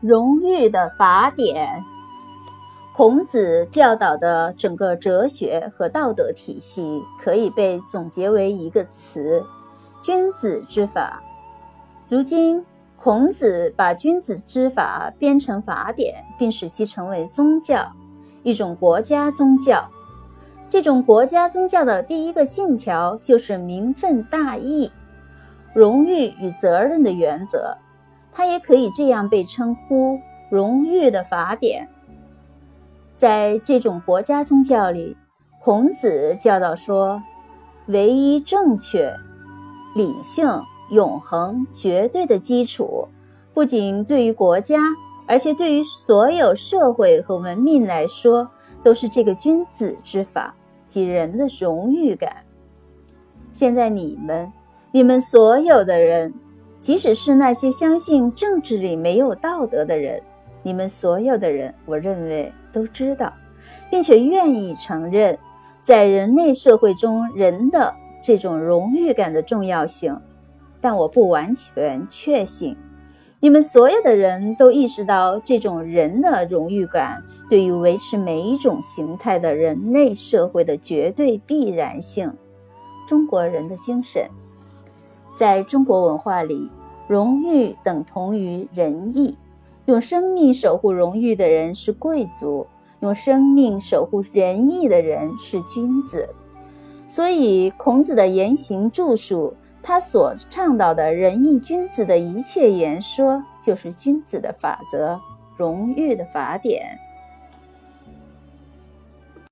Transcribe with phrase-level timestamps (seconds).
[0.00, 1.84] 荣誉的法典。
[2.92, 9.44] 孔子教导的整个哲学和道德体系，可以被总结为一个词：
[10.00, 11.22] 君子之法。
[12.08, 12.64] 如今，
[12.96, 17.86] 孔子把君子之法编成法典，并使其成为宗教，
[18.42, 19.88] 一种国家宗教。
[20.68, 24.90] 这种国家宗教的第一个信条就是名分大义、
[25.74, 27.76] 荣誉与责任的原则。
[28.32, 30.18] 它也可以这样被称呼：
[30.50, 31.88] 荣誉的法典。
[33.16, 35.16] 在这种国家宗教里，
[35.60, 37.22] 孔子教导说，
[37.86, 39.14] 唯一正确、
[39.94, 40.62] 理性。
[40.90, 43.06] 永恒、绝对的基础，
[43.54, 44.80] 不仅对于国家，
[45.24, 48.50] 而且对于所有社会和文明来说，
[48.82, 50.52] 都是这个君子之法
[50.88, 52.38] 及人的荣誉感。
[53.52, 54.52] 现在你们，
[54.90, 56.34] 你们所有的人，
[56.80, 60.22] 即使是那些相信政治里没有道德的人，
[60.62, 63.32] 你们所有的人，我认为都知道，
[63.90, 65.38] 并且愿意承认，
[65.82, 70.18] 在人类社会中人的这种荣誉感的重要性。
[70.80, 72.74] 但我不完全确信，
[73.38, 82.32] 你们所有的人都意识到这种人的荣誉感对于维持每一种形态的人类社会的绝对必然性。
[83.06, 84.26] 中国人的精神，
[85.36, 86.70] 在中国文化里，
[87.10, 89.36] 荣誉等同于仁义。
[89.86, 92.64] 用生命守护荣誉的人是贵族，
[93.00, 96.28] 用生命守护仁义的人是君子。
[97.08, 99.52] 所以，孔子的言行著述。
[99.82, 105.18] 他所倡导的仁义君子的一切言说，就是君子的法则，
[105.56, 106.96] 荣誉的法典。